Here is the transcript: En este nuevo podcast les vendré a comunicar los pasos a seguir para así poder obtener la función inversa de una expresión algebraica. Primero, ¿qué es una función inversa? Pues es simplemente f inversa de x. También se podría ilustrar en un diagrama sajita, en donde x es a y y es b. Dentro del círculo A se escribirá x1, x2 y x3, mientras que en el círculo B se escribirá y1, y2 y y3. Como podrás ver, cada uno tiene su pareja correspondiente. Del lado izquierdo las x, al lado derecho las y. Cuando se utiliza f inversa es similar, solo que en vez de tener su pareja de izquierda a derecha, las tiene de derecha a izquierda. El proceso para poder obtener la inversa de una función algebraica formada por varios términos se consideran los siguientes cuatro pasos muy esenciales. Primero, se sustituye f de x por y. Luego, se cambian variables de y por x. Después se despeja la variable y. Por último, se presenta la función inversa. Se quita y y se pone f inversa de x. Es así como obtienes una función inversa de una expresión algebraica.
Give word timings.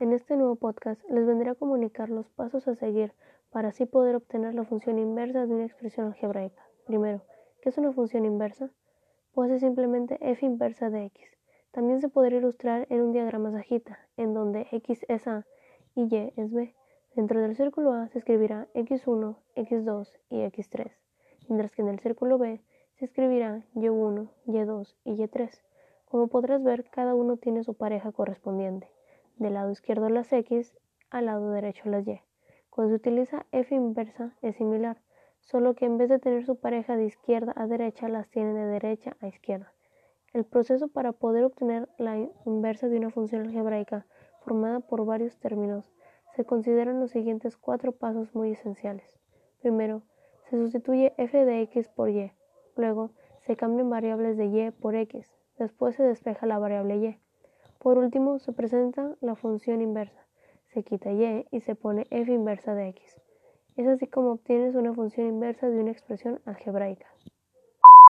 En 0.00 0.12
este 0.12 0.36
nuevo 0.36 0.54
podcast 0.54 1.02
les 1.10 1.26
vendré 1.26 1.50
a 1.50 1.56
comunicar 1.56 2.08
los 2.08 2.28
pasos 2.28 2.68
a 2.68 2.76
seguir 2.76 3.14
para 3.50 3.70
así 3.70 3.84
poder 3.84 4.14
obtener 4.14 4.54
la 4.54 4.64
función 4.64 4.96
inversa 4.96 5.44
de 5.44 5.52
una 5.52 5.64
expresión 5.64 6.06
algebraica. 6.06 6.62
Primero, 6.86 7.22
¿qué 7.60 7.70
es 7.70 7.78
una 7.78 7.92
función 7.92 8.24
inversa? 8.24 8.70
Pues 9.32 9.50
es 9.50 9.60
simplemente 9.60 10.16
f 10.20 10.46
inversa 10.46 10.88
de 10.88 11.06
x. 11.06 11.36
También 11.72 12.00
se 12.00 12.08
podría 12.08 12.38
ilustrar 12.38 12.86
en 12.90 13.00
un 13.00 13.12
diagrama 13.12 13.50
sajita, 13.50 13.98
en 14.16 14.34
donde 14.34 14.68
x 14.70 15.04
es 15.08 15.26
a 15.26 15.44
y 15.96 16.02
y 16.02 16.32
es 16.36 16.52
b. 16.52 16.76
Dentro 17.16 17.40
del 17.40 17.56
círculo 17.56 17.92
A 17.92 18.06
se 18.06 18.18
escribirá 18.18 18.68
x1, 18.74 19.36
x2 19.56 20.08
y 20.30 20.42
x3, 20.42 20.92
mientras 21.48 21.72
que 21.72 21.82
en 21.82 21.88
el 21.88 21.98
círculo 21.98 22.38
B 22.38 22.62
se 22.94 23.04
escribirá 23.04 23.64
y1, 23.74 24.30
y2 24.46 24.94
y 25.02 25.16
y3. 25.16 25.60
Como 26.04 26.28
podrás 26.28 26.62
ver, 26.62 26.88
cada 26.88 27.16
uno 27.16 27.36
tiene 27.36 27.64
su 27.64 27.74
pareja 27.74 28.12
correspondiente. 28.12 28.88
Del 29.38 29.54
lado 29.54 29.70
izquierdo 29.70 30.08
las 30.08 30.32
x, 30.32 30.76
al 31.10 31.26
lado 31.26 31.52
derecho 31.52 31.88
las 31.88 32.06
y. 32.08 32.20
Cuando 32.70 32.90
se 32.90 32.96
utiliza 32.96 33.46
f 33.52 33.72
inversa 33.72 34.36
es 34.42 34.56
similar, 34.56 35.00
solo 35.40 35.74
que 35.74 35.84
en 35.84 35.96
vez 35.96 36.08
de 36.08 36.18
tener 36.18 36.44
su 36.44 36.56
pareja 36.56 36.96
de 36.96 37.06
izquierda 37.06 37.52
a 37.56 37.68
derecha, 37.68 38.08
las 38.08 38.28
tiene 38.28 38.52
de 38.52 38.66
derecha 38.66 39.16
a 39.20 39.28
izquierda. 39.28 39.72
El 40.32 40.44
proceso 40.44 40.88
para 40.88 41.12
poder 41.12 41.44
obtener 41.44 41.88
la 41.98 42.18
inversa 42.46 42.88
de 42.88 42.98
una 42.98 43.10
función 43.10 43.42
algebraica 43.42 44.06
formada 44.40 44.80
por 44.80 45.04
varios 45.04 45.38
términos 45.38 45.92
se 46.34 46.44
consideran 46.44 46.98
los 46.98 47.12
siguientes 47.12 47.56
cuatro 47.56 47.92
pasos 47.92 48.34
muy 48.34 48.52
esenciales. 48.52 49.20
Primero, 49.60 50.02
se 50.50 50.56
sustituye 50.56 51.14
f 51.16 51.44
de 51.44 51.62
x 51.62 51.88
por 51.88 52.10
y. 52.10 52.32
Luego, 52.76 53.12
se 53.40 53.56
cambian 53.56 53.88
variables 53.88 54.36
de 54.36 54.46
y 54.46 54.70
por 54.72 54.96
x. 54.96 55.32
Después 55.58 55.94
se 55.94 56.02
despeja 56.02 56.46
la 56.46 56.58
variable 56.58 56.96
y. 56.96 57.27
Por 57.88 57.96
último, 57.96 58.38
se 58.38 58.52
presenta 58.52 59.16
la 59.22 59.34
función 59.34 59.80
inversa. 59.80 60.26
Se 60.74 60.84
quita 60.84 61.10
y 61.10 61.46
y 61.50 61.62
se 61.62 61.74
pone 61.74 62.06
f 62.10 62.30
inversa 62.30 62.74
de 62.74 62.88
x. 62.88 63.16
Es 63.76 63.86
así 63.86 64.06
como 64.06 64.32
obtienes 64.32 64.74
una 64.74 64.92
función 64.92 65.26
inversa 65.26 65.70
de 65.70 65.80
una 65.80 65.92
expresión 65.92 66.38
algebraica. 66.44 67.06